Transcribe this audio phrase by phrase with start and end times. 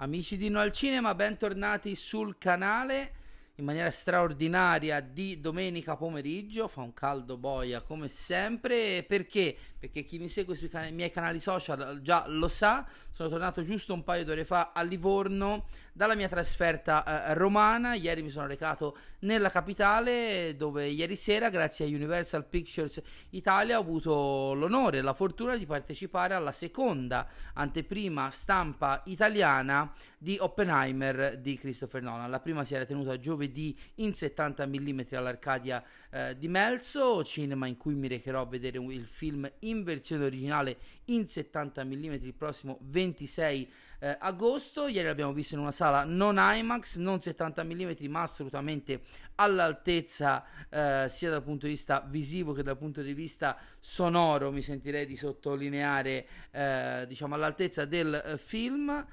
[0.00, 3.14] Amici di No al Cinema, bentornati sul canale
[3.56, 6.68] in maniera straordinaria di domenica pomeriggio.
[6.68, 9.02] Fa un caldo boia come sempre.
[9.02, 9.56] Perché?
[9.78, 12.86] Perché chi mi segue sui can- miei canali social già lo sa.
[13.10, 17.94] Sono tornato giusto un paio d'ore fa a Livorno dalla mia trasferta eh, romana.
[17.94, 23.82] Ieri mi sono recato nella capitale dove ieri sera, grazie a Universal Pictures Italia, ho
[23.82, 31.58] avuto l'onore e la fortuna di partecipare alla seconda anteprima stampa italiana di Oppenheimer di
[31.58, 32.30] Christopher Nolan.
[32.30, 37.76] La prima si era tenuta giovedì in 70 mm all'Arcadia eh, di Melzo, cinema in
[37.76, 42.78] cui mi recherò a vedere il film in versione originale in 70 mm il prossimo
[42.82, 44.86] 26 eh, agosto.
[44.86, 49.02] Ieri l'abbiamo visto in una sala non IMAX, non 70 mm, ma assolutamente
[49.36, 54.50] all'altezza eh, sia dal punto di vista visivo che dal punto di vista sonoro.
[54.50, 59.06] Mi sentirei di sottolineare, eh, diciamo, all'altezza del eh, film.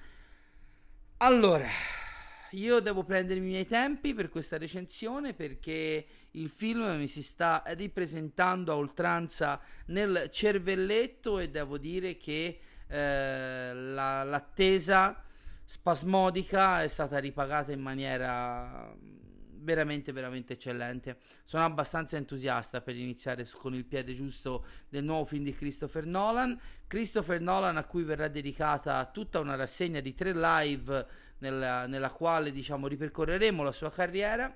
[1.17, 1.67] Allora,
[2.55, 7.63] io devo prendermi i miei tempi per questa recensione perché il film mi si sta
[7.67, 15.21] ripresentando a oltranza nel cervelletto e devo dire che eh, la, l'attesa
[15.63, 18.95] spasmodica è stata ripagata in maniera
[19.65, 21.17] veramente veramente eccellente.
[21.43, 26.57] Sono abbastanza entusiasta per iniziare con il piede giusto del nuovo film di Christopher Nolan.
[26.87, 32.51] Christopher Nolan a cui verrà dedicata tutta una rassegna di tre live nella, nella quale
[32.51, 34.53] diciamo ripercorreremo la sua carriera.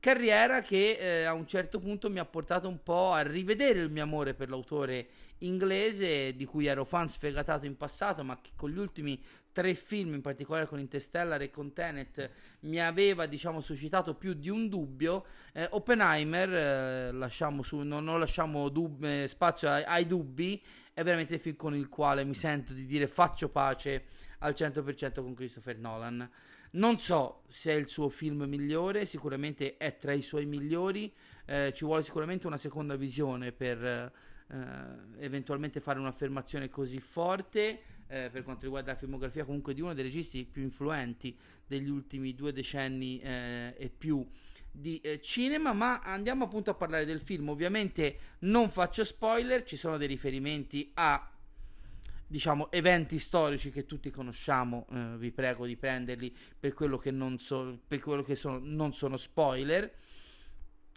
[0.00, 3.90] Carriera che eh, a un certo punto mi ha portato un po' a rivedere il
[3.90, 8.70] mio amore per l'autore inglese di cui ero fan sfegatato in passato ma che con
[8.70, 9.20] gli ultimi
[9.58, 14.48] tre film in particolare con Interstellar e con Tenet mi aveva diciamo suscitato più di
[14.48, 15.24] un dubbio.
[15.52, 20.62] Eh, Oppenheimer eh, lasciamo su, non, non lasciamo dub- eh, spazio ai, ai dubbi.
[20.92, 24.04] È veramente il film con il quale mi sento di dire faccio pace
[24.38, 26.30] al 100% con Christopher Nolan
[26.70, 31.12] non so se è il suo film migliore, sicuramente è tra i suoi migliori,
[31.46, 34.12] eh, ci vuole sicuramente una seconda visione per eh,
[35.18, 40.04] eventualmente fare un'affermazione così forte eh, per quanto riguarda la filmografia comunque di uno dei
[40.04, 44.26] registi più influenti degli ultimi due decenni eh, e più
[44.70, 47.48] di eh, cinema, ma andiamo appunto a parlare del film.
[47.48, 51.30] Ovviamente non faccio spoiler, ci sono dei riferimenti a
[52.28, 57.38] diciamo, eventi storici che tutti conosciamo, eh, vi prego di prenderli per quello che, non,
[57.38, 59.90] so, per quello che sono, non sono spoiler.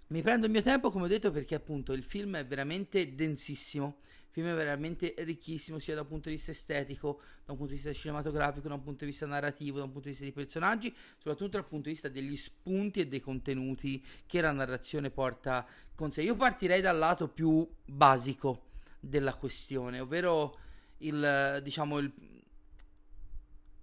[0.08, 4.00] Mi prendo il mio tempo, come ho detto, perché appunto il film è veramente densissimo.
[4.28, 7.74] Il film è veramente ricchissimo, sia da un punto di vista estetico, da un punto
[7.74, 10.32] di vista cinematografico, da un punto di vista narrativo, da un punto di vista di
[10.32, 15.66] personaggi, soprattutto dal punto di vista degli spunti e dei contenuti che la narrazione porta
[15.96, 16.24] con sé.
[16.24, 18.68] Io partirei dal lato più basico
[19.00, 20.58] della questione, ovvero
[21.02, 22.12] il, diciamo, il,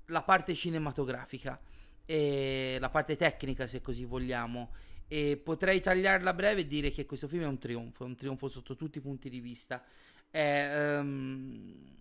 [0.06, 1.60] la parte cinematografica
[2.04, 4.72] e la parte tecnica, se così vogliamo.
[5.06, 8.48] E potrei tagliarla breve e dire che questo film è un trionfo, è un trionfo
[8.48, 9.82] sotto tutti i punti di vista.
[10.30, 11.96] È, um,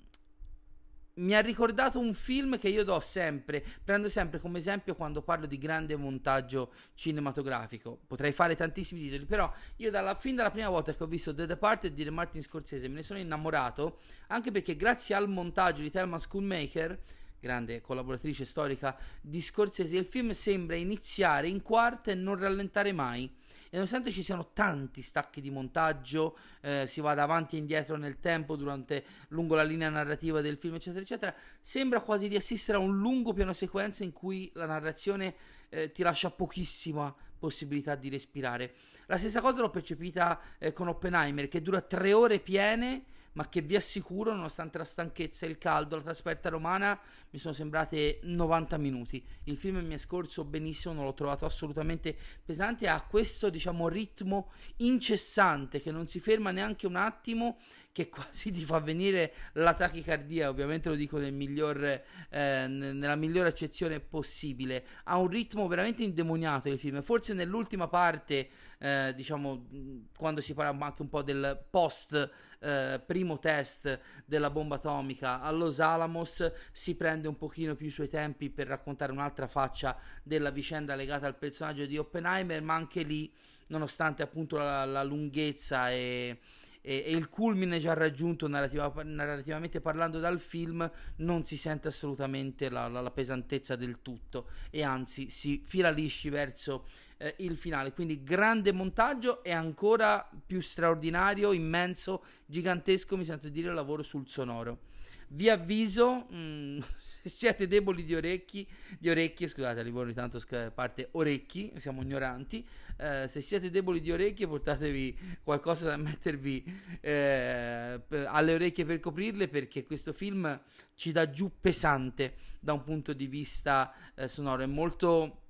[1.17, 5.45] mi ha ricordato un film che io do sempre, prendo sempre come esempio quando parlo
[5.45, 7.99] di grande montaggio cinematografico.
[8.05, 11.45] Potrei fare tantissimi titoli, però io dalla, fin dalla prima volta che ho visto The
[11.45, 16.19] Departed di Martin Scorsese me ne sono innamorato, anche perché grazie al montaggio di Thelma
[16.19, 16.99] Schoonmaker,
[17.39, 23.31] grande collaboratrice storica di Scorsese, il film sembra iniziare in quarta e non rallentare mai
[23.69, 28.19] e nonostante ci siano tanti stacchi di montaggio, eh, si vada avanti e indietro nel
[28.19, 32.81] tempo durante, lungo la linea narrativa del film, eccetera, eccetera, sembra quasi di assistere a
[32.81, 35.35] un lungo piano sequenza in cui la narrazione
[35.69, 38.73] eh, ti lascia pochissima possibilità di respirare.
[39.07, 43.03] La stessa cosa l'ho percepita eh, con Oppenheimer, che dura tre ore piene
[43.37, 46.99] ma che vi assicuro, nonostante la stanchezza il caldo, la trasferta romana
[47.29, 49.23] mi sono sembrate 90 minuti.
[49.43, 54.51] Il film mi è scorso benissimo, non l'ho trovato assolutamente pesante, ha questo, diciamo, ritmo
[54.77, 57.57] incessante che non si ferma neanche un attimo
[57.91, 63.49] che quasi ti fa venire la tachicardia, ovviamente lo dico nel miglior, eh, nella migliore
[63.49, 64.83] accezione possibile.
[65.03, 69.67] Ha un ritmo veramente indemoniato il film, forse nell'ultima parte, eh, diciamo,
[70.15, 72.29] quando si parla anche un po' del post
[72.59, 77.91] eh, primo test della bomba atomica a Los Alamos si prende un pochino più i
[77.91, 83.03] suoi tempi per raccontare un'altra faccia della vicenda legata al personaggio di Oppenheimer, ma anche
[83.03, 83.31] lì,
[83.67, 86.39] nonostante appunto la, la lunghezza e
[86.87, 92.69] e, e il culmine già raggiunto narrativa, narrativamente parlando dal film non si sente assolutamente
[92.69, 96.85] la, la, la, pesantezza del tutto e anzi si fila lisci verso
[97.17, 97.91] eh, il finale.
[97.91, 104.85] Quindi grande montaggio e ancora più straordinario, immenso, gigantesco, mi sento dire, lavoro sul sonoro.
[105.29, 108.67] Vi avviso, mh, mm, se siete deboli di orecchi,
[108.97, 110.39] di orecchie, scusate, a Livorno tanto
[110.73, 112.65] parte orecchi, siamo ignoranti.
[112.99, 116.63] Eh, se siete deboli di orecchie, portatevi qualcosa da mettervi
[117.01, 120.59] eh, alle orecchie per coprirle, perché questo film
[120.95, 124.63] ci dà giù pesante da un punto di vista eh, sonoro.
[124.63, 125.41] È molto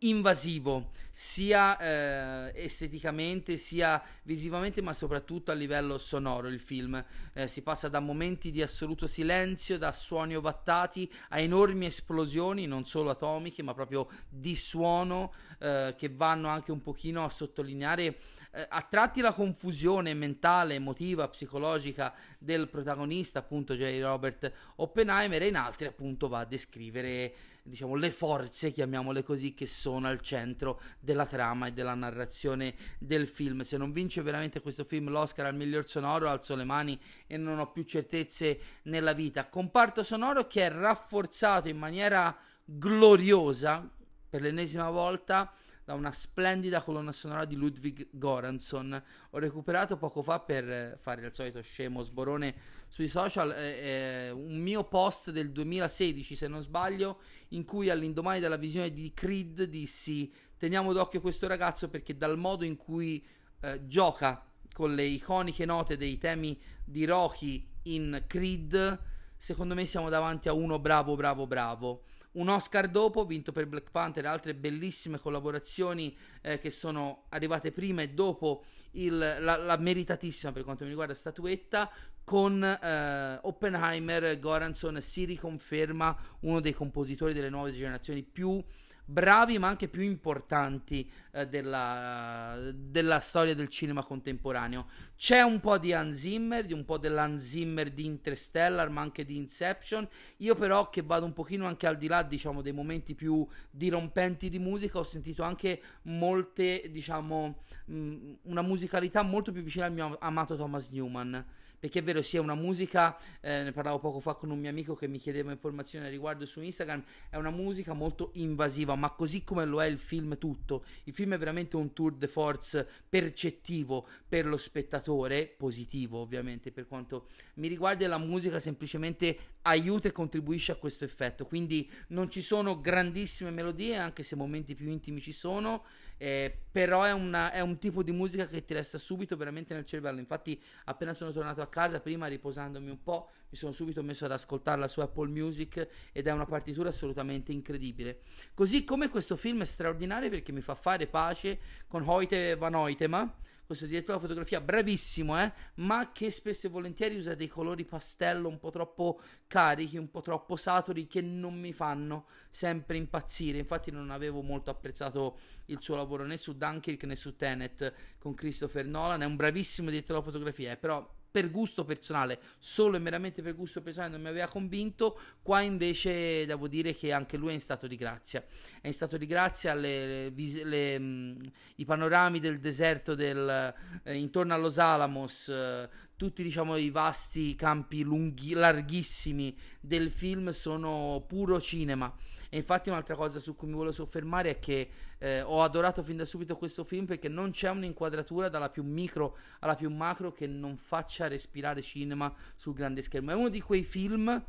[0.00, 7.04] invasivo sia eh, esteticamente sia visivamente ma soprattutto a livello sonoro il film
[7.34, 12.86] eh, si passa da momenti di assoluto silenzio da suoni ovattati a enormi esplosioni non
[12.86, 18.18] solo atomiche ma proprio di suono eh, che vanno anche un pochino a sottolineare
[18.54, 23.98] eh, a tratti la confusione mentale, emotiva, psicologica del protagonista appunto J.
[24.00, 29.66] Robert Oppenheimer e in altri appunto va a descrivere diciamo, le forze, chiamiamole così, che
[29.66, 33.60] sono al centro della trama e della narrazione del film.
[33.60, 37.58] Se non vince veramente questo film l'Oscar al miglior sonoro, alzo le mani e non
[37.58, 39.48] ho più certezze nella vita.
[39.48, 43.88] Comparto sonoro che è rafforzato in maniera gloriosa
[44.28, 45.52] per l'ennesima volta
[45.84, 49.02] da una splendida colonna sonora di Ludwig Goranson.
[49.30, 52.54] Ho recuperato poco fa per fare il solito scemo sborone
[52.92, 58.38] sui social eh, eh, un mio post del 2016, se non sbaglio, in cui all'indomani
[58.38, 63.24] della visione di Creed dissi teniamo d'occhio questo ragazzo perché dal modo in cui
[63.60, 69.00] eh, gioca con le iconiche note dei temi di Rocky in Creed,
[69.38, 73.90] secondo me siamo davanti a uno bravo, bravo, bravo un Oscar dopo, vinto per Black
[73.90, 79.76] Panther e altre bellissime collaborazioni eh, che sono arrivate prima e dopo il, la, la,
[79.76, 81.90] meritatissima per quanto mi riguarda statuetta.
[82.24, 88.62] Con eh, Oppenheimer, Goranson si riconferma uno dei compositori delle nuove generazioni più
[89.04, 94.86] bravi ma anche più importanti eh, della, della, storia del cinema contemporaneo.
[95.16, 99.24] C'è un po' di Hans Zimmer, di un po' dell'Hans Zimmer di Interstellar, ma anche
[99.24, 100.08] di Inception.
[100.38, 104.48] Io però che vado un pochino anche al di là, diciamo, dei momenti più dirompenti
[104.48, 110.16] di musica, ho sentito anche molte, diciamo, mh, una musicalità molto più vicina al mio
[110.20, 111.44] amato Thomas Newman
[111.82, 114.94] perché è vero sia una musica, eh, ne parlavo poco fa con un mio amico
[114.94, 119.42] che mi chiedeva informazioni al riguardo su Instagram, è una musica molto invasiva, ma così
[119.42, 124.06] come lo è il film tutto, il film è veramente un tour de force percettivo
[124.28, 130.70] per lo spettatore, positivo ovviamente per quanto mi riguarda, la musica semplicemente aiuta e contribuisce
[130.70, 135.32] a questo effetto, quindi non ci sono grandissime melodie, anche se momenti più intimi ci
[135.32, 135.82] sono,
[136.22, 139.84] eh, però è, una, è, un tipo di musica che ti resta subito veramente nel
[139.84, 140.20] cervello.
[140.20, 144.30] Infatti, appena sono tornato a casa, prima riposandomi un po', mi sono subito messo ad
[144.30, 148.20] ascoltarla su Apple Music ed è una partitura assolutamente incredibile.
[148.54, 151.58] Così come questo film è straordinario perché mi fa fare pace
[151.88, 153.38] con Hoyte Van Hoytema
[153.72, 158.48] questo direttore della fotografia bravissimo, eh, ma che spesso e volentieri usa dei colori pastello
[158.48, 163.58] un po' troppo carichi, un po' troppo saturi che non mi fanno sempre impazzire.
[163.58, 168.34] Infatti non avevo molto apprezzato il suo lavoro né su Dunkirk né su Tenet con
[168.34, 173.00] Christopher Nolan, è un bravissimo direttore della fotografia, eh, però per gusto personale, solo e
[173.00, 177.50] meramente per gusto personale non mi aveva convinto, qua invece devo dire che anche lui
[177.50, 178.44] è in stato di grazia.
[178.80, 181.42] È in stato di grazia le, le, le, mm,
[181.76, 183.74] i panorami del deserto del,
[184.04, 185.88] eh, intorno a Los Alamos, eh,
[186.22, 192.14] tutti diciamo i vasti campi lunghi, larghissimi del film sono puro cinema
[192.48, 194.88] e infatti un'altra cosa su cui mi volevo soffermare è che
[195.18, 199.36] eh, ho adorato fin da subito questo film perché non c'è un'inquadratura dalla più micro
[199.58, 203.32] alla più macro che non faccia respirare cinema sul grande schermo.
[203.32, 204.44] È uno di quei film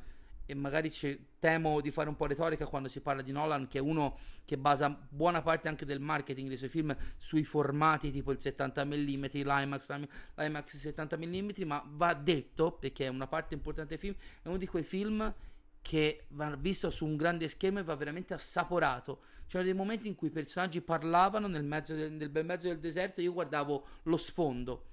[0.45, 0.91] e magari
[1.39, 4.57] temo di fare un po' retorica quando si parla di Nolan, che è uno che
[4.57, 9.23] basa buona parte anche del marketing dei suoi film sui formati tipo il 70 mm,
[9.31, 14.47] l'IMAX, l'IMAX 70 mm, ma va detto, perché è una parte importante del film, è
[14.47, 15.33] uno di quei film
[15.81, 19.21] che va visto su un grande schermo e va veramente assaporato.
[19.47, 22.79] C'erano dei momenti in cui i personaggi parlavano nel, mezzo del, nel bel mezzo del
[22.79, 24.85] deserto e io guardavo lo sfondo.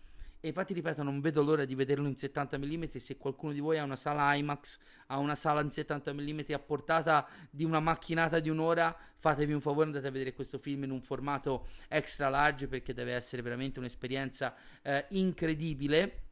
[0.42, 2.85] E infatti, ripeto, non vedo l'ora di vederlo in 70 mm.
[2.97, 4.78] Se qualcuno di voi ha una sala IMAX,
[5.09, 9.61] ha una sala in 70 mm a portata di una macchinata di un'ora, fatevi un
[9.61, 13.78] favore, andate a vedere questo film in un formato extra large perché deve essere veramente
[13.78, 16.29] un'esperienza eh, incredibile.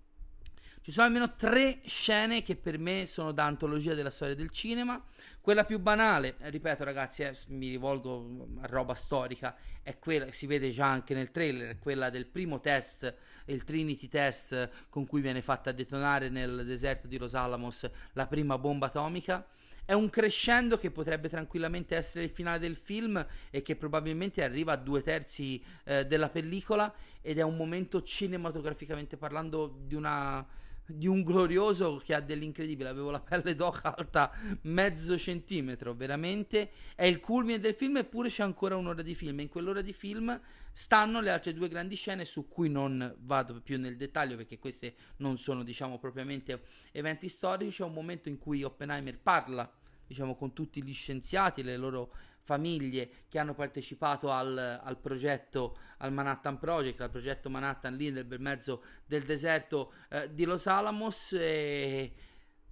[0.81, 5.03] Ci sono almeno tre scene che per me sono da antologia della storia del cinema.
[5.41, 10.47] Quella più banale, eh, ripeto ragazzi, eh, mi rivolgo a roba storica, è quella, si
[10.47, 13.13] vede già anche nel trailer, quella del primo test,
[13.47, 18.59] il Trinity test con cui viene fatta detonare nel deserto di Los Alamos la prima
[18.59, 19.47] bomba atomica
[19.89, 24.73] è un crescendo che potrebbe tranquillamente essere il finale del film e che probabilmente arriva
[24.73, 26.93] a due terzi eh, della pellicola
[27.23, 30.47] ed è un momento cinematograficamente parlando di una
[30.91, 32.89] di un glorioso che ha dell'incredibile.
[32.89, 36.71] Avevo la pelle d'oca alta mezzo centimetro, veramente.
[36.95, 39.41] È il culmine del film, eppure c'è ancora un'ora di film.
[39.41, 40.41] In quell'ora di film
[40.73, 44.95] stanno le altre due grandi scene su cui non vado più nel dettaglio perché queste
[45.19, 47.77] non sono, diciamo, propriamente eventi storici.
[47.77, 49.71] C'è un momento in cui Oppenheimer parla,
[50.07, 52.13] diciamo, con tutti gli scienziati, le loro
[52.49, 58.25] famiglie che hanno partecipato al, al, progetto, al Manhattan Project, al progetto Manhattan lì nel
[58.25, 62.11] bel mezzo del deserto eh, di Los Alamos e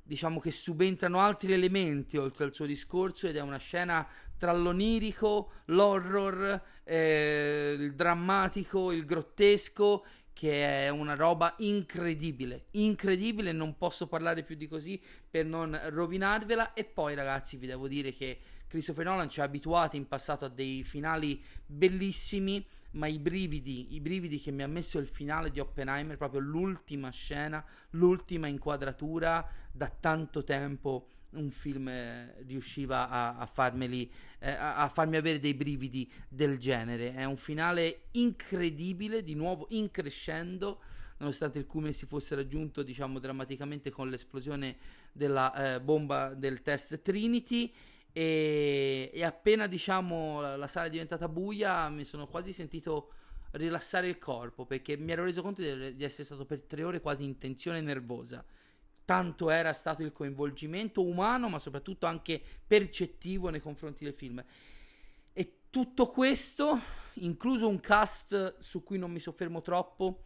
[0.02, 5.52] diciamo che subentrano altri elementi oltre al suo discorso ed è una scena tra l'onirico,
[5.66, 10.06] l'horror, eh, il drammatico, il grottesco
[10.36, 15.00] che è una roba incredibile, incredibile, non posso parlare più di così
[15.30, 16.74] per non rovinarvela.
[16.74, 18.38] E poi ragazzi vi devo dire che
[18.68, 24.00] Christopher Nolan ci ha abituati in passato a dei finali bellissimi, ma i brividi, i
[24.00, 29.88] brividi che mi ha messo il finale di Oppenheimer, proprio l'ultima scena, l'ultima inquadratura, da
[29.88, 35.54] tanto tempo un film eh, riusciva a, a, farmeli, eh, a, a, farmi avere dei
[35.54, 37.14] brividi del genere.
[37.14, 40.80] È un finale incredibile, di nuovo increscendo,
[41.18, 44.76] nonostante il culmine si fosse raggiunto, diciamo, drammaticamente con l'esplosione
[45.12, 47.72] della eh, bomba del test Trinity
[48.12, 53.12] e, e appena diciamo la, la sala è diventata buia mi sono quasi sentito
[53.52, 57.00] rilassare il corpo perché mi ero reso conto di, di, essere stato per tre ore
[57.00, 58.44] quasi in tensione nervosa.
[59.06, 64.44] Tanto era stato il coinvolgimento umano, ma soprattutto anche percettivo nei confronti del film.
[65.32, 66.76] E tutto questo,
[67.14, 70.24] incluso un cast su cui non mi soffermo troppo,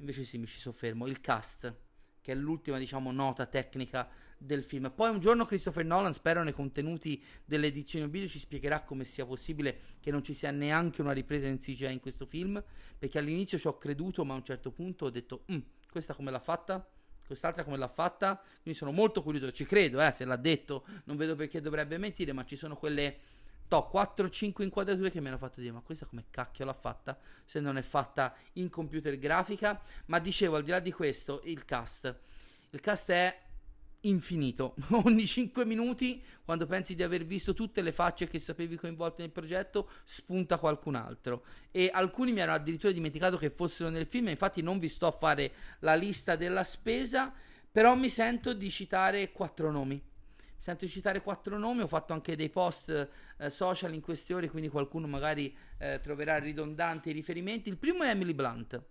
[0.00, 1.72] invece sì, mi ci soffermo, il cast,
[2.20, 4.90] che è l'ultima, diciamo, nota tecnica del film.
[4.92, 9.78] Poi un giorno Christopher Nolan, spero nei contenuti dell'edizione video, ci spiegherà come sia possibile
[10.00, 12.60] che non ci sia neanche una ripresa in CGI in questo film,
[12.98, 15.58] perché all'inizio ci ho creduto, ma a un certo punto ho detto, mm,
[15.88, 16.84] questa come l'ha fatta?
[17.28, 18.40] Quest'altra come l'ha fatta?
[18.62, 22.32] Quindi sono molto curioso, ci credo, eh, se l'ha detto, non vedo perché dovrebbe mentire,
[22.32, 23.18] ma ci sono quelle
[23.68, 27.60] to 4-5 inquadrature che mi hanno fatto dire ma questa come cacchio l'ha fatta se
[27.60, 32.16] non è fatta in computer grafica ma dicevo al di là di questo il cast
[32.70, 33.38] il cast è
[34.02, 34.74] infinito.
[35.04, 39.30] Ogni 5 minuti, quando pensi di aver visto tutte le facce che sapevi coinvolte nel
[39.30, 41.44] progetto, spunta qualcun altro.
[41.70, 45.12] E alcuni mi hanno addirittura dimenticato che fossero nel film, infatti non vi sto a
[45.12, 47.32] fare la lista della spesa,
[47.70, 50.00] però mi sento di citare quattro nomi.
[50.56, 52.88] Sento di citare quattro nomi, ho fatto anche dei post
[53.38, 57.68] eh, social in queste ore, quindi qualcuno magari eh, troverà ridondanti i riferimenti.
[57.68, 58.82] Il primo è Emily Blunt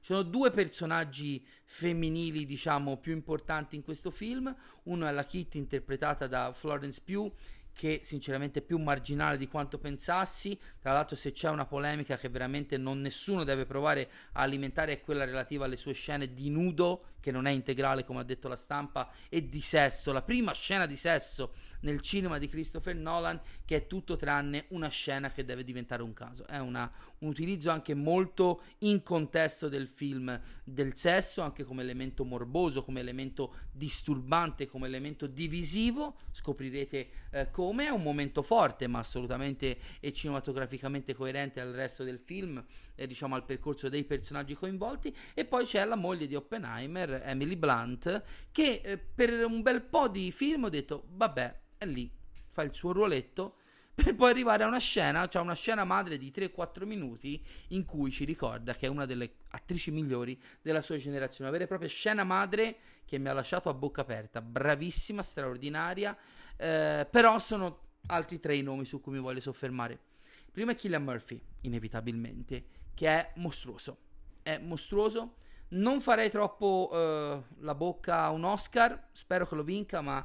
[0.00, 4.54] ci sono due personaggi femminili, diciamo, più importanti in questo film.
[4.84, 7.32] Uno è la Kitty interpretata da Florence Pugh
[7.78, 10.58] che sinceramente è più marginale di quanto pensassi.
[10.80, 15.00] Tra l'altro, se c'è una polemica che veramente non nessuno deve provare a alimentare, è
[15.00, 18.56] quella relativa alle sue scene di nudo, che non è integrale, come ha detto la
[18.56, 20.10] stampa, e di sesso.
[20.10, 21.52] La prima scena di sesso
[21.82, 26.12] nel cinema di Christopher Nolan, che è tutto tranne una scena che deve diventare un
[26.14, 26.48] caso.
[26.48, 32.24] È una, un utilizzo anche molto in contesto del film del sesso, anche come elemento
[32.24, 36.16] morboso, come elemento disturbante, come elemento divisivo.
[36.32, 37.86] Scoprirete eh, come.
[37.86, 43.34] È un momento forte, ma assolutamente e cinematograficamente coerente al resto del film, e diciamo
[43.34, 45.14] al percorso dei personaggi coinvolti.
[45.34, 48.22] E poi c'è la moglie di Oppenheimer, Emily Blunt,
[48.52, 52.10] che eh, per un bel po' di film ho detto, vabbè, è lì,
[52.48, 53.56] fa il suo ruoletto
[54.02, 58.12] per poi arrivare a una scena, cioè una scena madre di 3-4 minuti in cui
[58.12, 61.88] ci ricorda che è una delle attrici migliori della sua generazione, una vera e propria
[61.88, 66.16] scena madre che mi ha lasciato a bocca aperta, bravissima, straordinaria,
[66.56, 69.98] eh, però sono altri tre i nomi su cui mi voglio soffermare.
[70.46, 72.64] Il primo è Killian Murphy, inevitabilmente,
[72.94, 73.98] che è mostruoso,
[74.42, 75.34] è mostruoso,
[75.70, 80.24] non farei troppo eh, la bocca a un Oscar, spero che lo vinca, ma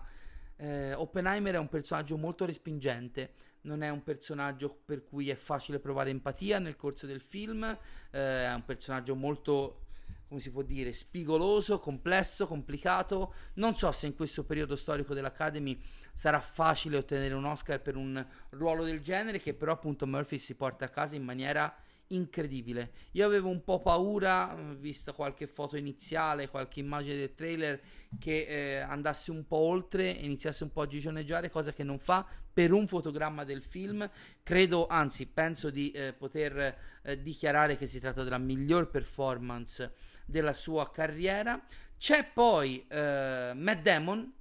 [0.58, 5.80] eh, Oppenheimer è un personaggio molto respingente, non è un personaggio per cui è facile
[5.80, 9.86] provare empatia nel corso del film, eh, è un personaggio molto,
[10.28, 13.34] come si può dire, spigoloso, complesso, complicato.
[13.56, 15.80] Non so se in questo periodo storico dell'Academy
[16.14, 20.56] sarà facile ottenere un Oscar per un ruolo del genere, che però appunto Murphy si
[20.56, 21.74] porta a casa in maniera
[22.08, 22.92] incredibile.
[23.12, 27.82] Io avevo un po' paura, eh, vista qualche foto iniziale, qualche immagine del trailer,
[28.20, 32.26] che eh, andasse un po' oltre iniziasse un po' a gigioneggiare, cosa che non fa
[32.54, 34.08] per un fotogramma del film.
[34.44, 39.94] Credo, anzi, penso di eh, poter eh, dichiarare che si tratta della miglior performance
[40.26, 41.62] della sua carriera.
[41.98, 44.34] C'è poi eh, Matt Damon.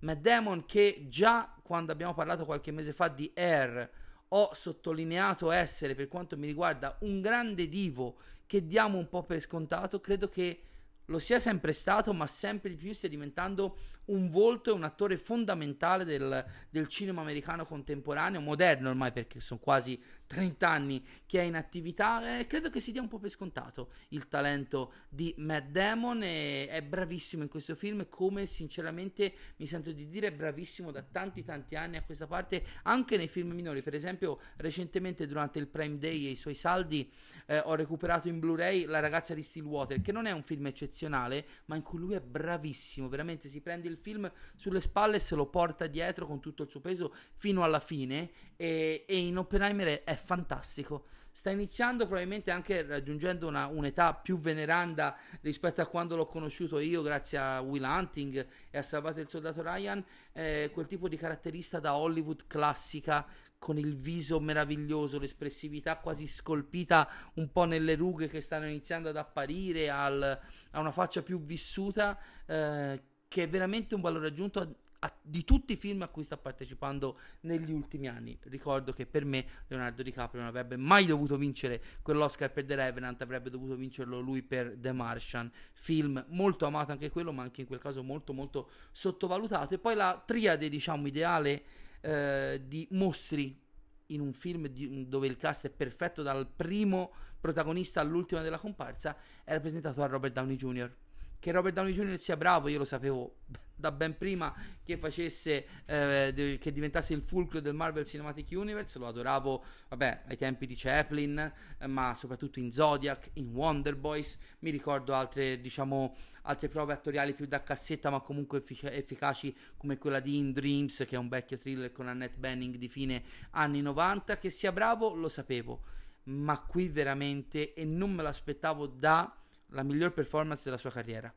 [0.00, 3.88] Matt Damon che già quando abbiamo parlato qualche mese fa di Air
[4.34, 9.40] ho sottolineato essere per quanto mi riguarda un grande divo che diamo un po' per
[9.40, 10.60] scontato, credo che
[11.06, 15.16] lo sia sempre stato, ma sempre di più stia diventando un volto e un attore
[15.16, 20.00] fondamentale del, del cinema americano contemporaneo, moderno ormai perché sono quasi
[20.32, 23.90] 30 anni che è in attività e credo che si dia un po' per scontato
[24.08, 29.92] il talento di Matt Damon e è bravissimo in questo film come sinceramente mi sento
[29.92, 33.82] di dire è bravissimo da tanti tanti anni a questa parte anche nei film minori.
[33.82, 37.12] Per esempio recentemente durante il Prime Day e i suoi saldi
[37.44, 41.46] eh, ho recuperato in Blu-ray La ragazza di Stillwater che non è un film eccezionale
[41.66, 43.48] ma in cui lui è bravissimo veramente.
[43.48, 46.80] Si prende il film sulle spalle e se lo porta dietro con tutto il suo
[46.80, 51.06] peso fino alla fine e, e in Oppenheimer è fantastico.
[51.34, 57.00] Sta iniziando probabilmente anche raggiungendo una, un'età più veneranda rispetto a quando l'ho conosciuto io,
[57.00, 61.80] grazie a Will Hunting e a Salvate il soldato Ryan, eh, quel tipo di caratterista
[61.80, 63.26] da Hollywood classica
[63.56, 69.16] con il viso meraviglioso, l'espressività quasi scolpita un po' nelle rughe che stanno iniziando ad
[69.16, 70.38] apparire, al,
[70.72, 75.72] a una faccia più vissuta, eh, che è veramente un valore aggiunto a, di tutti
[75.72, 78.38] i film a cui sta partecipando negli ultimi anni.
[78.44, 83.20] Ricordo che per me Leonardo DiCaprio non avrebbe mai dovuto vincere quell'Oscar per The Revenant,
[83.22, 87.66] avrebbe dovuto vincerlo lui per The Martian, film molto amato anche quello, ma anche in
[87.66, 89.74] quel caso molto molto sottovalutato.
[89.74, 91.62] E poi la triade, diciamo, ideale
[92.00, 93.58] eh, di mostri
[94.06, 99.16] in un film di, dove il cast è perfetto dal primo protagonista all'ultima della comparsa
[99.42, 100.94] è rappresentato da Robert Downey Jr.
[101.42, 102.16] Che Robert Downey Jr.
[102.18, 103.38] sia bravo, io lo sapevo
[103.74, 109.08] da ben prima che facesse, eh, che diventasse il fulcro del Marvel Cinematic Universe, lo
[109.08, 114.70] adoravo, vabbè, ai tempi di Chaplin, eh, ma soprattutto in Zodiac, in Wonder Boys, mi
[114.70, 120.20] ricordo altre, diciamo, altre prove attoriali più da cassetta, ma comunque effic- efficaci come quella
[120.20, 123.20] di In Dreams, che è un vecchio thriller con Annette Benning di fine
[123.50, 125.80] anni 90, che sia bravo, lo sapevo,
[126.26, 129.38] ma qui veramente, e non me l'aspettavo da
[129.72, 131.32] la miglior performance della sua carriera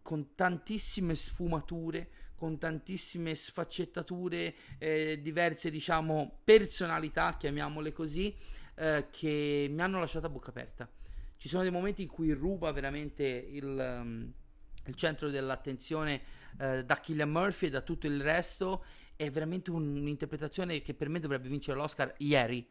[0.00, 8.34] con tantissime sfumature, con tantissime sfaccettature, eh, diverse, diciamo, personalità, chiamiamole così,
[8.76, 10.88] eh, che mi hanno lasciato a bocca aperta.
[11.36, 14.32] Ci sono dei momenti in cui ruba veramente il, um,
[14.86, 16.22] il centro dell'attenzione
[16.58, 18.84] eh, da Killian Murphy e da tutto il resto.
[19.16, 22.66] È veramente un'interpretazione che per me dovrebbe vincere l'Oscar ieri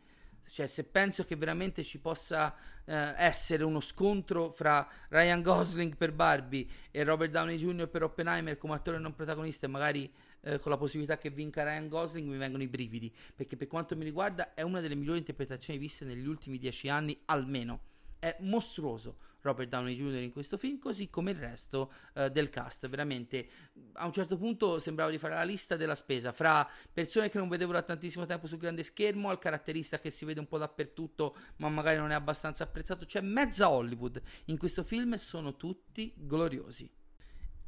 [0.49, 6.11] cioè, se penso che veramente ci possa eh, essere uno scontro fra Ryan Gosling per
[6.11, 7.87] Barbie e Robert Downey Jr.
[7.87, 11.87] per Oppenheimer come attore non protagonista e magari eh, con la possibilità che vinca Ryan
[11.87, 15.79] Gosling mi vengono i brividi, perché per quanto mi riguarda è una delle migliori interpretazioni
[15.79, 17.81] viste negli ultimi dieci anni almeno.
[18.19, 20.21] È mostruoso Robert Downey Jr.
[20.21, 22.87] in questo film, così come il resto uh, del cast.
[22.87, 23.47] Veramente,
[23.93, 27.49] a un certo punto sembrava di fare la lista della spesa fra persone che non
[27.49, 31.35] vedevo da tantissimo tempo sul grande schermo, al caratterista che si vede un po' dappertutto,
[31.57, 33.05] ma magari non è abbastanza apprezzato.
[33.05, 36.89] Cioè, mezza Hollywood in questo film sono tutti gloriosi.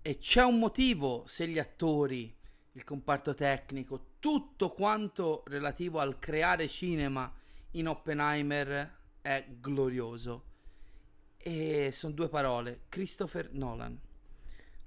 [0.01, 2.35] E c'è un motivo se gli attori,
[2.73, 7.31] il comparto tecnico, tutto quanto relativo al creare cinema
[7.71, 10.51] in Oppenheimer è glorioso
[11.43, 13.99] e sono due parole, Christopher Nolan.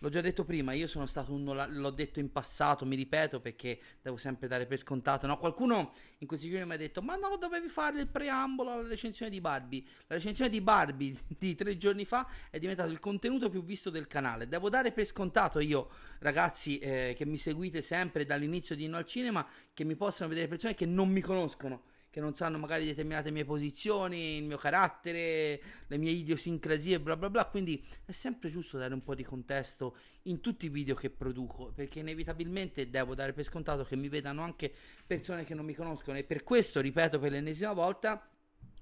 [0.01, 3.41] L'ho già detto prima, io sono stato un Nolan, l'ho detto in passato, mi ripeto
[3.41, 5.27] perché devo sempre dare per scontato.
[5.27, 5.39] No?
[5.39, 9.31] Qualcuno in questi giorni mi ha detto: Ma non dovevi fare il preambolo alla recensione
[9.31, 9.83] di Barbie.
[10.07, 14.07] La recensione di Barbie di tre giorni fa è diventato il contenuto più visto del
[14.07, 14.49] canale.
[14.49, 15.89] Devo dare per scontato io,
[16.19, 20.47] ragazzi, eh, che mi seguite sempre dall'inizio di Inno al Cinema, che mi possano vedere
[20.47, 25.61] persone che non mi conoscono che non sanno magari determinate mie posizioni, il mio carattere,
[25.87, 27.45] le mie idiosincrasie, bla bla bla.
[27.45, 31.73] Quindi è sempre giusto dare un po' di contesto in tutti i video che produco,
[31.75, 34.73] perché inevitabilmente devo dare per scontato che mi vedano anche
[35.07, 36.17] persone che non mi conoscono.
[36.17, 38.27] E per questo, ripeto per l'ennesima volta,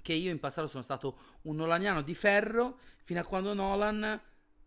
[0.01, 4.05] che io in passato sono stato un nolaniano di ferro, fino a quando Nolan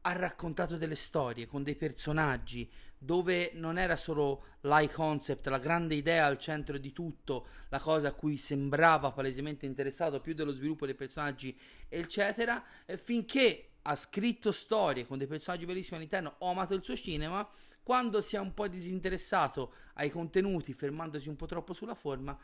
[0.02, 5.96] ha raccontato delle storie con dei personaggi dove non era solo l'high concept, la grande
[5.96, 10.86] idea al centro di tutto, la cosa a cui sembrava palesemente interessato più dello sviluppo
[10.86, 11.58] dei personaggi,
[11.88, 16.96] eccetera, eh, finché ha scritto storie con dei personaggi bellissimi all'interno, ho amato il suo
[16.96, 17.48] cinema,
[17.84, 22.38] quando si è un po' disinteressato ai contenuti, fermandosi un po' troppo sulla forma,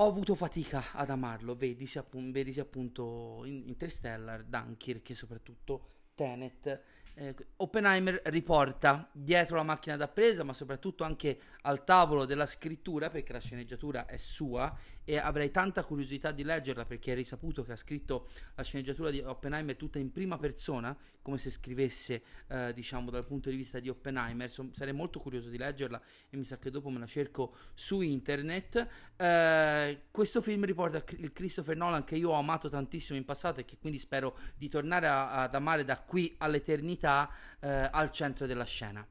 [0.00, 6.82] ho avuto fatica ad amarlo, vedisi, appunto, vedisi appunto Interstellar, Dunkirk e soprattutto Tenet,
[7.18, 13.10] eh, Oppenheimer riporta dietro la macchina da presa, ma soprattutto anche al tavolo della scrittura,
[13.10, 17.72] perché la sceneggiatura è sua e avrei tanta curiosità di leggerla perché è risaputo che
[17.72, 23.10] ha scritto la sceneggiatura di Oppenheimer tutta in prima persona, come se scrivesse, eh, diciamo,
[23.10, 24.50] dal punto di vista di Oppenheimer.
[24.50, 28.02] So, sarei molto curioso di leggerla e mi sa che dopo me la cerco su
[28.02, 28.86] internet.
[29.16, 33.64] Eh, questo film riporta il Christopher Nolan che io ho amato tantissimo in passato e
[33.64, 37.07] che quindi spero di tornare a, ad amare da qui all'eternità
[37.60, 39.06] eh, al centro della scena.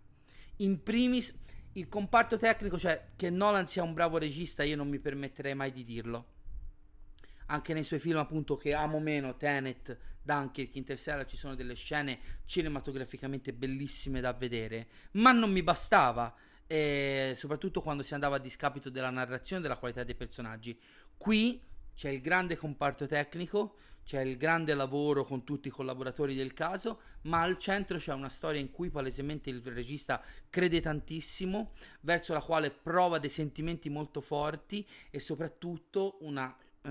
[0.58, 1.36] In primis
[1.74, 5.72] il comparto tecnico, cioè che Nolan sia un bravo regista, io non mi permetterei mai
[5.72, 6.36] di dirlo.
[7.48, 12.20] Anche nei suoi film, appunto, che amo meno, Tenet, Dunkirk, Interstellar, ci sono delle scene
[12.46, 16.36] cinematograficamente bellissime da vedere, ma non mi bastava.
[16.66, 20.78] E soprattutto quando si andava a discapito della narrazione e della qualità dei personaggi.
[21.16, 21.62] Qui
[21.96, 23.78] c'è il grande comparto tecnico,
[24.08, 28.30] c'è il grande lavoro con tutti i collaboratori del caso, ma al centro c'è una
[28.30, 34.22] storia in cui palesemente il regista crede tantissimo, verso la quale prova dei sentimenti molto
[34.22, 36.90] forti e soprattutto una, uh,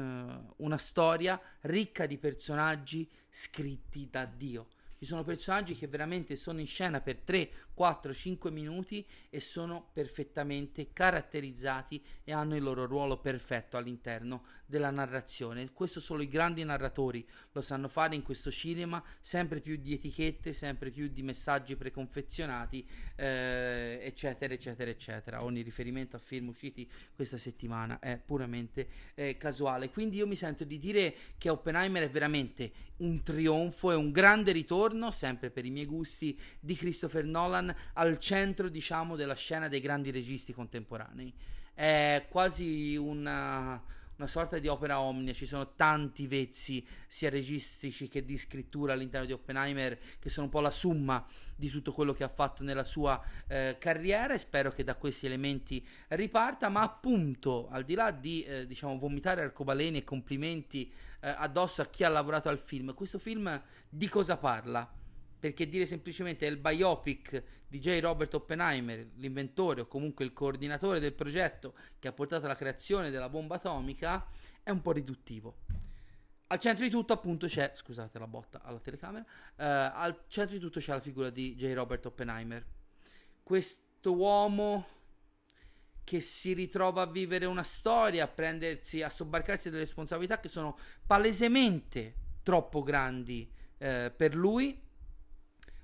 [0.57, 4.67] una storia ricca di personaggi scritti da Dio.
[4.99, 9.91] Ci sono personaggi che veramente sono in scena per 3, 4, 5 minuti e sono
[9.93, 15.71] perfettamente caratterizzati e hanno il loro ruolo perfetto all'interno della narrazione.
[15.73, 20.55] Questo solo i grandi narratori lo sanno fare in questo cinema, sempre più di etichette,
[20.55, 25.45] sempre più di messaggi preconfezionati, eh, eccetera, eccetera, eccetera.
[25.45, 29.91] Ogni riferimento a film usciti questa settimana è puramente eh, casuale.
[29.91, 34.53] Quindi io mi sento di dire che Oppenheimer è veramente un trionfo e un grande
[34.53, 39.81] ritorno, sempre per i miei gusti, di Christopher Nolan al centro, diciamo, della scena dei
[39.81, 41.33] grandi registi contemporanei.
[41.75, 43.83] È quasi una,
[44.17, 49.27] una sorta di opera omnia, ci sono tanti vezzi sia registici che di scrittura all'interno
[49.27, 51.25] di Oppenheimer che sono un po' la summa
[51.55, 55.27] di tutto quello che ha fatto nella sua eh, carriera e spero che da questi
[55.27, 61.29] elementi riparta, ma appunto al di là di eh, diciamo vomitare arcobaleni e complimenti eh,
[61.29, 65.05] addosso a chi ha lavorato al film, questo film di cosa parla?
[65.47, 68.01] Perché dire semplicemente è il biopic di J.
[68.01, 73.29] Robert Oppenheimer, l'inventore o comunque il coordinatore del progetto che ha portato alla creazione della
[73.29, 74.27] bomba atomica,
[74.65, 75.59] è un po' riduttivo.
[76.49, 77.71] Al centro di tutto, appunto, c'è.
[77.77, 79.25] Scusate la botta alla telecamera.
[79.25, 81.73] Uh, al centro di tutto c'è la figura di J.
[81.75, 82.67] Robert Oppenheimer.
[83.45, 84.85] Questo uomo
[86.03, 90.77] che si ritrova a vivere una storia, a prendersi, a sobbarcarsi delle responsabilità che sono
[91.07, 94.83] palesemente troppo grandi eh, per lui.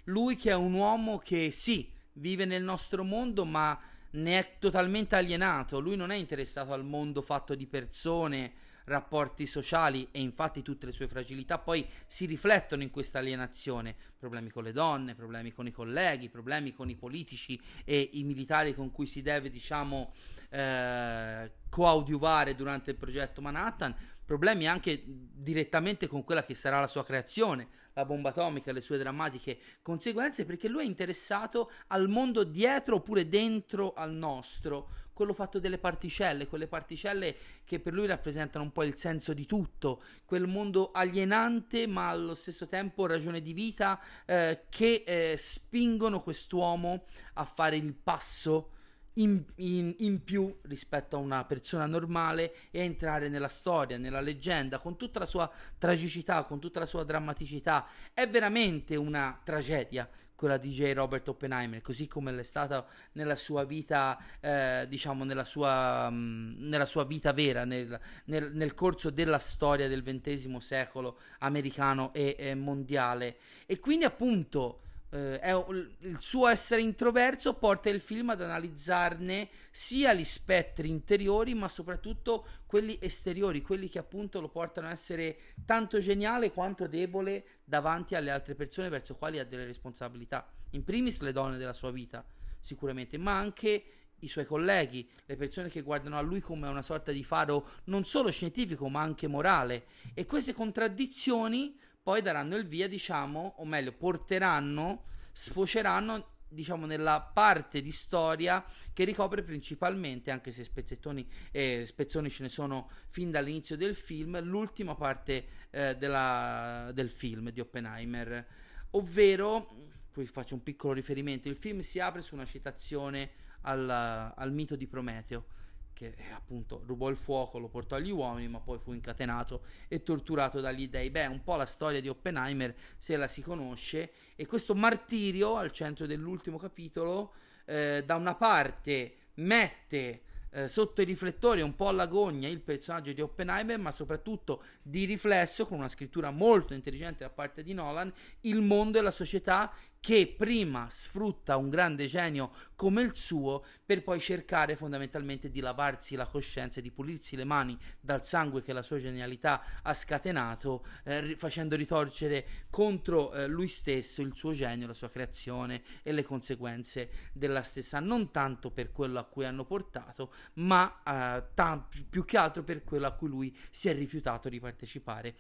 [0.04, 3.78] Lui che è un uomo che sì, vive nel nostro mondo, ma
[4.10, 5.80] ne è totalmente alienato.
[5.80, 8.52] Lui non è interessato al mondo fatto di persone,
[8.84, 14.50] rapporti sociali e infatti tutte le sue fragilità poi si riflettono in questa alienazione, problemi
[14.50, 18.90] con le donne, problemi con i colleghi, problemi con i politici e i militari con
[18.90, 20.12] cui si deve diciamo
[20.50, 27.04] eh, coadiuvare durante il progetto Manhattan, problemi anche direttamente con quella che sarà la sua
[27.04, 32.44] creazione, la bomba atomica e le sue drammatiche conseguenze, perché lui è interessato al mondo
[32.44, 38.64] dietro oppure dentro al nostro, quello fatto delle particelle, quelle particelle che per lui rappresentano
[38.64, 43.52] un po' il senso di tutto, quel mondo alienante ma allo stesso tempo ragione di
[43.52, 47.04] vita eh, che eh, spingono quest'uomo
[47.34, 48.70] a fare il passo
[49.14, 54.78] in, in, in, più rispetto a una persona normale e entrare nella storia, nella leggenda,
[54.78, 57.86] con tutta la sua tragicità, con tutta la sua drammaticità.
[58.14, 60.08] È veramente una tragedia
[60.42, 60.92] quella di J.
[60.94, 66.68] Robert Oppenheimer, così come l'è stata nella sua vita, eh, diciamo, nella sua, mh, mm,
[66.68, 72.34] nella sua vita vera, nel, nel, nel, corso della storia del XX secolo americano e,
[72.36, 73.36] e mondiale.
[73.66, 74.80] E quindi appunto
[75.12, 81.54] eh, è, il suo essere introverso porta il film ad analizzarne sia gli spettri interiori
[81.54, 87.44] ma soprattutto quelli esteriori, quelli che appunto lo portano a essere tanto geniale quanto debole
[87.64, 90.50] davanti alle altre persone verso quali ha delle responsabilità.
[90.70, 92.24] In primis le donne della sua vita,
[92.58, 93.84] sicuramente, ma anche
[94.20, 98.04] i suoi colleghi, le persone che guardano a lui come una sorta di faro non
[98.04, 99.84] solo scientifico ma anche morale.
[100.14, 107.80] E queste contraddizioni poi daranno il via, diciamo, o meglio, porteranno, sfoceranno diciamo nella parte
[107.80, 108.62] di storia
[108.92, 114.38] che ricopre principalmente anche se spezzettoni e spezzoni ce ne sono fin dall'inizio del film
[114.42, 118.46] l'ultima parte eh, della, del film di Oppenheimer.
[118.90, 123.30] Ovvero qui faccio un piccolo riferimento il film si apre su una citazione
[123.62, 125.46] al, al mito di Prometeo
[125.92, 130.02] che eh, appunto rubò il fuoco, lo portò agli uomini, ma poi fu incatenato e
[130.02, 131.10] torturato dagli dei.
[131.10, 135.72] Beh, un po' la storia di Oppenheimer se la si conosce e questo martirio al
[135.72, 140.22] centro dell'ultimo capitolo eh, da una parte mette
[140.54, 145.66] eh, sotto i riflettori un po' all'agonia il personaggio di Oppenheimer, ma soprattutto di riflesso,
[145.66, 150.34] con una scrittura molto intelligente da parte di Nolan, il mondo e la società che
[150.36, 156.26] prima sfrutta un grande genio come il suo per poi cercare fondamentalmente di lavarsi la
[156.26, 161.36] coscienza e di pulirsi le mani dal sangue che la sua genialità ha scatenato, eh,
[161.36, 167.30] facendo ritorcere contro eh, lui stesso il suo genio, la sua creazione e le conseguenze
[167.32, 172.38] della stessa, non tanto per quello a cui hanno portato, ma eh, t- più che
[172.38, 175.36] altro per quello a cui lui si è rifiutato di partecipare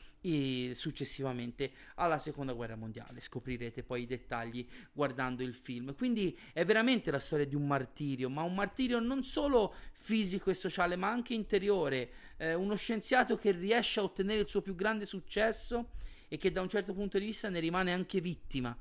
[0.72, 3.20] successivamente alla seconda guerra mondiale.
[3.20, 5.94] Scoprirete poi i dettagli dettagli guardando il film.
[5.94, 10.54] Quindi è veramente la storia di un martirio, ma un martirio non solo fisico e
[10.54, 12.10] sociale, ma anche interiore.
[12.36, 15.92] Eh, uno scienziato che riesce a ottenere il suo più grande successo
[16.28, 18.76] e che da un certo punto di vista ne rimane anche vittima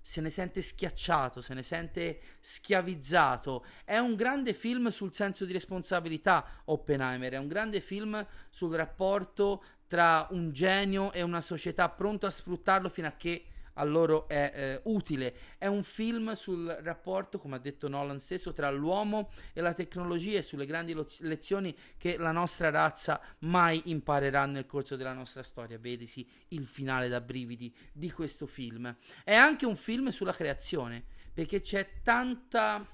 [0.00, 3.62] se ne sente schiacciato, se ne sente schiavizzato.
[3.84, 9.62] È un grande film sul senso di responsabilità, Oppenheimer, è un grande film sul rapporto
[9.86, 13.47] tra un genio e una società pronto a sfruttarlo fino a che
[13.78, 15.34] a loro è eh, utile.
[15.56, 20.38] È un film sul rapporto, come ha detto Nolan stesso, tra l'uomo e la tecnologia
[20.38, 25.42] e sulle grandi lo- lezioni che la nostra razza mai imparerà nel corso della nostra
[25.42, 25.78] storia.
[25.78, 28.94] Vedesi il finale da brividi di questo film.
[29.24, 32.84] È anche un film sulla creazione, perché c'è tanta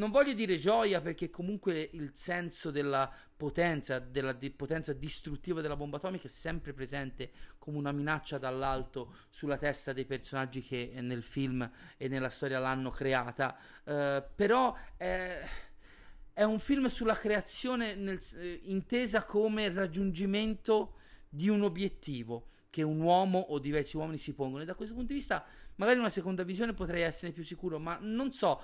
[0.00, 5.76] non voglio dire gioia perché comunque il senso della potenza, della di- potenza distruttiva della
[5.76, 11.22] bomba atomica è sempre presente come una minaccia dall'alto sulla testa dei personaggi che nel
[11.22, 13.54] film e nella storia l'hanno creata.
[13.84, 15.46] Uh, però è,
[16.32, 20.94] è, un film sulla creazione nel, eh, intesa come raggiungimento
[21.28, 24.62] di un obiettivo che un uomo o diversi uomini si pongono.
[24.62, 27.98] E da questo punto di vista, magari una seconda visione potrei essere più sicuro, ma
[28.00, 28.62] non so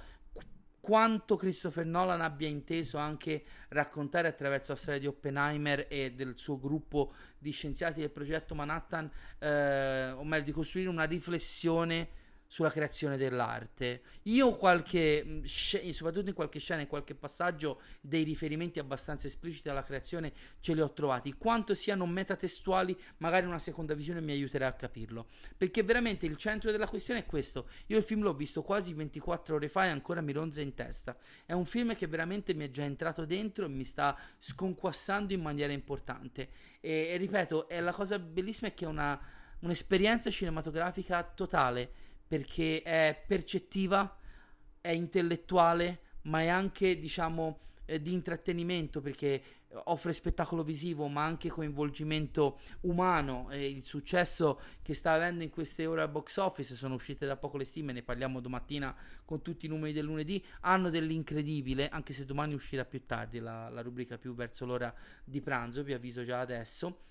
[0.87, 6.61] quanto Christopher Nolan abbia inteso anche raccontare attraverso la storia di Oppenheimer e del suo
[6.61, 12.09] gruppo di scienziati del progetto Manhattan, eh, o meglio di costruire una riflessione
[12.46, 14.02] sulla creazione dell'arte.
[14.24, 19.82] Io qualche, mm, soprattutto in qualche scena, in qualche passaggio, dei riferimenti abbastanza espliciti alla
[19.82, 21.35] creazione ce li ho trovati.
[21.35, 25.26] Quanto siano metatestuali, magari una seconda visione mi aiuterà a capirlo.
[25.56, 27.68] Perché veramente il centro della questione è questo.
[27.87, 31.16] Io il film l'ho visto quasi 24 ore fa e ancora mi ronza in testa.
[31.44, 35.40] È un film che veramente mi è già entrato dentro e mi sta sconquassando in
[35.40, 36.48] maniera importante.
[36.80, 39.20] E, e ripeto, la cosa bellissima è che è una,
[39.61, 44.18] un'esperienza cinematografica totale perché è percettiva,
[44.80, 49.42] è intellettuale, ma è anche, diciamo, eh, di intrattenimento perché
[49.84, 53.50] offre spettacolo visivo ma anche coinvolgimento umano.
[53.50, 57.36] E il successo che sta avendo in queste ore al box office sono uscite da
[57.36, 62.12] poco le stime ne parliamo domattina con tutti i numeri del lunedì hanno dell'incredibile anche
[62.12, 64.92] se domani uscirà più tardi la, la rubrica più verso l'ora
[65.24, 67.02] di pranzo vi avviso già adesso.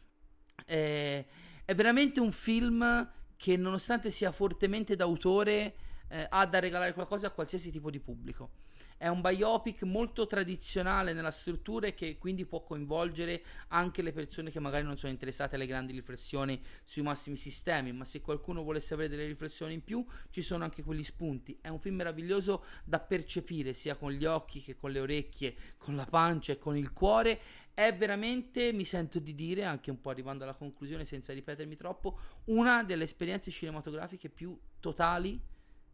[0.66, 1.26] È,
[1.66, 3.12] è veramente un film
[3.46, 5.76] che nonostante sia fortemente d'autore
[6.08, 8.54] eh, ha da regalare qualcosa a qualsiasi tipo di pubblico.
[8.98, 14.50] È un biopic molto tradizionale nella struttura e che quindi può coinvolgere anche le persone
[14.50, 18.96] che magari non sono interessate alle grandi riflessioni sui massimi sistemi, ma se qualcuno volesse
[18.96, 21.60] avere delle riflessioni in più, ci sono anche quegli spunti.
[21.62, 25.96] È un film meraviglioso da percepire sia con gli occhi che con le orecchie, con
[25.96, 27.40] la pancia e con il cuore
[27.76, 32.18] è veramente, mi sento di dire, anche un po' arrivando alla conclusione senza ripetermi troppo,
[32.46, 35.40] una delle esperienze cinematografiche più totali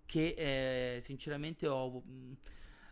[0.05, 2.37] che eh, sinceramente ho, mh,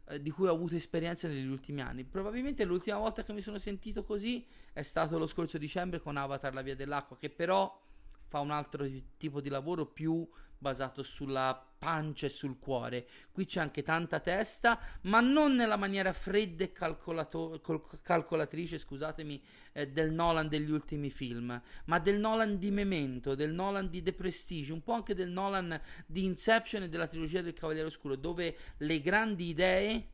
[0.10, 2.04] eh, di cui ho avuto esperienza negli ultimi anni.
[2.04, 6.56] Probabilmente l'ultima volta che mi sono sentito così è stato lo scorso dicembre con Avatar
[6.56, 7.80] La Via dell'Acqua, che però
[8.30, 8.88] fa un altro
[9.18, 10.26] tipo di lavoro più
[10.58, 13.08] basato sulla pancia e sul cuore.
[13.32, 17.60] Qui c'è anche tanta testa, ma non nella maniera fredda e calcolato-
[18.04, 23.90] calcolatrice, scusatemi, eh, del Nolan degli ultimi film, ma del Nolan di Memento, del Nolan
[23.90, 27.88] di The Prestige, un po' anche del Nolan di Inception e della trilogia del Cavaliere
[27.88, 30.10] Oscuro, dove le grandi idee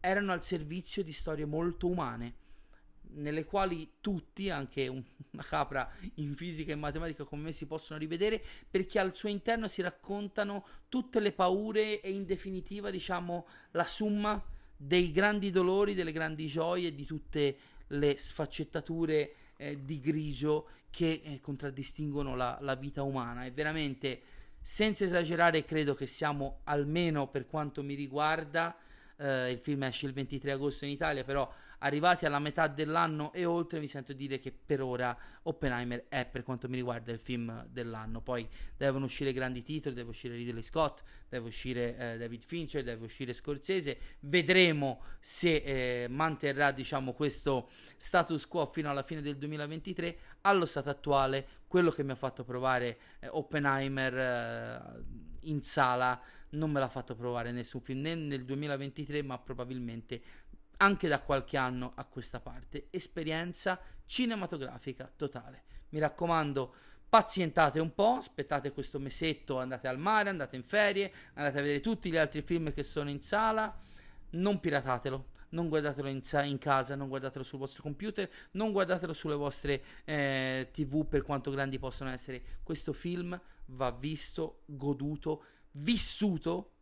[0.00, 2.46] erano al servizio di storie molto umane
[3.14, 8.42] nelle quali tutti, anche una capra in fisica e matematica come me, si possono rivedere
[8.70, 14.42] perché al suo interno si raccontano tutte le paure e in definitiva, diciamo, la somma
[14.76, 17.56] dei grandi dolori, delle grandi gioie, di tutte
[17.88, 23.44] le sfaccettature eh, di grigio che eh, contraddistinguono la, la vita umana.
[23.44, 24.20] E veramente,
[24.60, 28.76] senza esagerare, credo che siamo almeno per quanto mi riguarda.
[29.18, 33.44] Uh, il film esce il 23 agosto in Italia, però arrivati alla metà dell'anno e
[33.44, 37.66] oltre, mi sento dire che per ora Oppenheimer è, per quanto mi riguarda, il film
[37.68, 38.20] dell'anno.
[38.20, 43.04] Poi devono uscire grandi titoli, deve uscire Ridley Scott, deve uscire eh, David Fincher, deve
[43.04, 43.98] uscire Scorsese.
[44.20, 50.16] Vedremo se eh, manterrà, diciamo, questo status quo fino alla fine del 2023.
[50.42, 56.70] Allo stato attuale, quello che mi ha fatto provare eh, Oppenheimer eh, in sala non
[56.70, 60.22] me l'ha fatto provare nessun film né nel 2023 ma probabilmente
[60.78, 62.86] anche da qualche anno a questa parte.
[62.90, 65.64] Esperienza cinematografica totale.
[65.90, 66.74] Mi raccomando,
[67.08, 71.80] pazientate un po', aspettate questo mesetto, andate al mare, andate in ferie, andate a vedere
[71.80, 73.76] tutti gli altri film che sono in sala,
[74.30, 75.36] non piratatelo.
[75.50, 80.68] Non guardatelo in, in casa, non guardatelo sul vostro computer, non guardatelo sulle vostre eh,
[80.70, 82.42] tv per quanto grandi possono essere.
[82.62, 85.44] Questo film va visto, goduto,
[85.78, 86.72] vissuto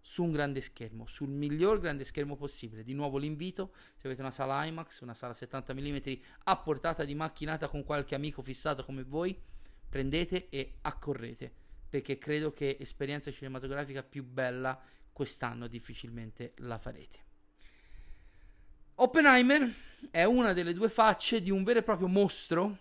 [0.00, 2.84] su un grande schermo, sul miglior grande schermo possibile.
[2.84, 5.96] Di nuovo l'invito, se avete una sala IMAX, una sala 70 mm
[6.44, 9.40] a portata di macchinata con qualche amico fissato come voi,
[9.88, 11.52] prendete e accorrete,
[11.88, 14.78] perché credo che esperienza cinematografica più bella
[15.10, 17.22] quest'anno difficilmente la farete.
[18.96, 19.74] Oppenheimer
[20.10, 22.78] è una delle due facce di un vero e proprio mostro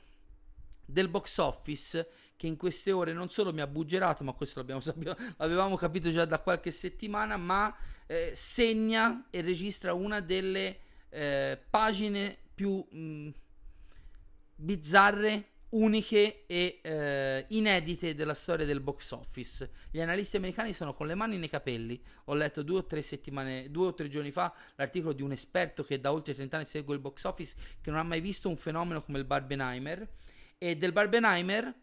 [0.86, 2.10] del box office
[2.44, 4.66] che in queste ore non solo mi ha buggerato, ma questo
[5.38, 7.74] l'avevamo capito già da qualche settimana, ma
[8.06, 10.78] eh, segna e registra una delle
[11.08, 13.30] eh, pagine più mh, mm,
[14.58, 19.70] bizzarre, uniche e eh, inedite della storia del box office.
[19.90, 21.98] Gli analisti americani sono con le mani nei capelli.
[22.26, 25.82] Ho letto due o tre settimane, due o tre giorni fa, l'articolo di un esperto
[25.82, 28.58] che da oltre 30 anni segue il box office, che non ha mai visto un
[28.58, 30.06] fenomeno come il Barbenheimer.
[30.58, 31.74] E del Barbenheimer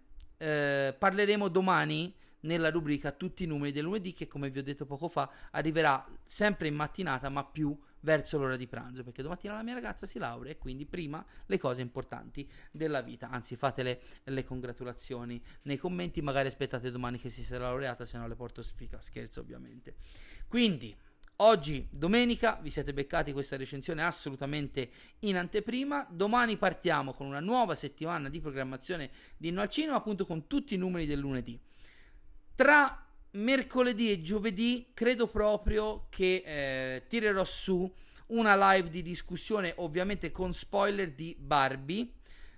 [0.40, 4.86] eh, parleremo domani nella rubrica tutti i numeri del lunedì che come vi ho detto
[4.86, 9.62] poco fa arriverà sempre in mattinata ma più verso l'ora di pranzo perché domattina la
[9.62, 13.28] mia ragazza si laurea e quindi prima le cose importanti della vita.
[13.28, 18.26] Anzi fatele le congratulazioni nei commenti magari aspettate domani che si sia laureata se no
[18.26, 19.96] le porto sfiga scherzo ovviamente.
[20.48, 20.96] Quindi
[21.42, 26.06] Oggi, domenica, vi siete beccati questa recensione assolutamente in anteprima.
[26.10, 30.74] Domani partiamo con una nuova settimana di programmazione di Inno al Cinema, appunto con tutti
[30.74, 31.58] i numeri del lunedì.
[32.54, 37.90] Tra mercoledì e giovedì credo proprio che eh, tirerò su
[38.26, 42.06] una live di discussione, ovviamente con spoiler di Barbie,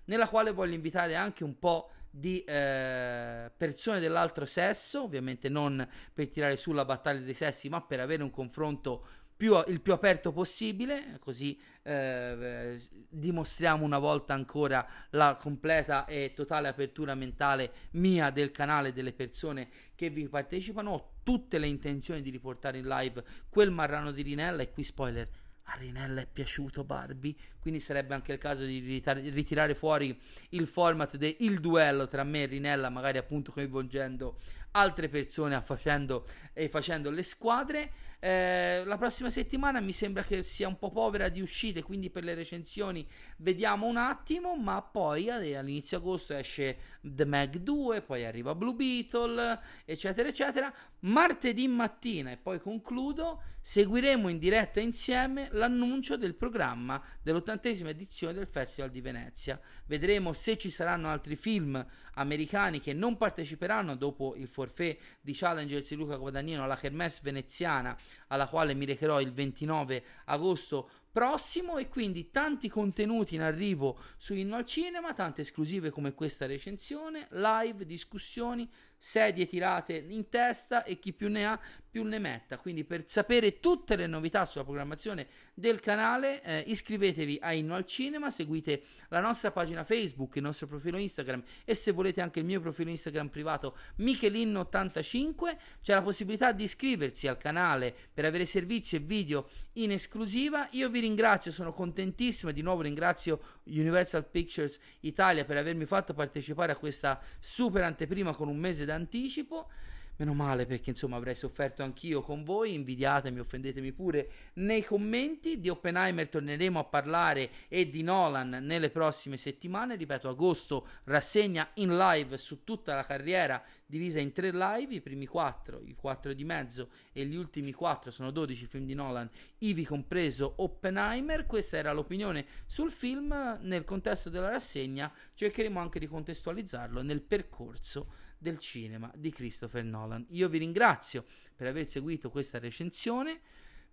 [0.07, 6.29] nella quale voglio invitare anche un po' di eh, persone dell'altro sesso, ovviamente non per
[6.29, 10.31] tirare su la battaglia dei sessi, ma per avere un confronto più, il più aperto
[10.31, 18.53] possibile, così eh, dimostriamo una volta ancora la completa e totale apertura mentale mia del
[18.53, 20.91] canale delle persone che vi partecipano.
[20.91, 25.29] Ho tutte le intenzioni di riportare in live quel marrano di Rinella e qui spoiler
[25.65, 30.19] a Rinella è piaciuto Barbie, quindi sarebbe anche il caso di ritirare fuori
[30.51, 34.39] il format del duello tra me e Rinella, magari appunto coinvolgendo
[34.73, 37.93] altre persone facendo, e facendo le squadre.
[38.25, 42.23] Eh, la prossima settimana mi sembra che sia un po' povera di uscite, quindi per
[42.23, 43.05] le recensioni
[43.39, 49.59] vediamo un attimo, ma poi all'inizio agosto esce The Mag 2, poi arriva Blue Beetle,
[49.85, 50.73] eccetera, eccetera.
[51.01, 58.47] Martedì mattina, e poi concludo, seguiremo in diretta insieme l'annuncio del programma dell'ottantesima edizione del
[58.47, 59.61] Festival di Venezia.
[59.87, 65.89] Vedremo se ci saranno altri film americani che non parteciperanno dopo il forfait di Challengers
[65.89, 67.97] di Luca Guadagnino alla Kermesse veneziana
[68.29, 74.35] alla quale mi recherò il 29 agosto prossimo e quindi tanti contenuti in arrivo su
[74.35, 78.69] Inno al Cinema, tante esclusive come questa recensione, live, discussioni,
[79.03, 81.61] sedie tirate in testa e chi più ne ha
[81.93, 82.57] più ne metta.
[82.57, 87.85] Quindi per sapere tutte le novità sulla programmazione del canale eh, iscrivetevi a Inno al
[87.85, 92.47] Cinema, seguite la nostra pagina Facebook, il nostro profilo Instagram e se volete anche il
[92.47, 98.97] mio profilo Instagram privato Michelin85 c'è la possibilità di iscriversi al canale per avere servizi
[98.97, 100.69] e video in esclusiva.
[100.71, 106.15] Io vi ringrazio, sono contentissimo e di nuovo ringrazio Universal Pictures Italia per avermi fatto
[106.15, 109.69] partecipare a questa super anteprima con un mese d'anticipo.
[110.17, 115.59] Meno male perché insomma avrei sofferto anch'io con voi, invidiatemi, offendetemi pure nei commenti.
[115.59, 119.97] Di Oppenheimer torneremo a parlare e di Nolan nelle prossime settimane.
[119.97, 125.27] Ripeto, agosto rassegna in live su tutta la carriera divisa in tre live, i primi
[125.27, 129.29] quattro, i quattro di mezzo e gli ultimi quattro sono 12 film di Nolan,
[129.59, 131.47] ivi compreso Oppenheimer.
[131.47, 138.22] Questa era l'opinione sul film nel contesto della rassegna, cercheremo anche di contestualizzarlo nel percorso
[138.43, 140.27] del cinema di Christopher Nolan.
[140.31, 141.25] Io vi ringrazio
[141.55, 143.41] per aver seguito questa recensione.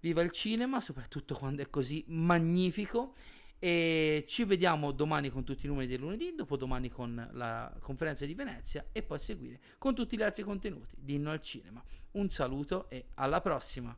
[0.01, 3.13] viva il cinema, soprattutto quando è così magnifico.
[3.61, 8.33] E ci vediamo domani con tutti i numeri del lunedì, dopodomani con la conferenza di
[8.33, 11.83] Venezia e poi a seguire con tutti gli altri contenuti di Inno al Cinema.
[12.11, 13.95] Un saluto e alla prossima!